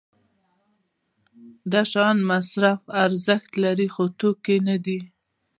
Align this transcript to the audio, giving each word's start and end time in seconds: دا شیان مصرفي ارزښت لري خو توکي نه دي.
دا 1.71 1.81
شیان 1.91 2.17
مصرفي 2.29 2.89
ارزښت 3.03 3.51
لري 3.63 3.87
خو 3.93 4.03
توکي 4.19 4.57
نه 4.67 4.75
دي. 4.85 4.99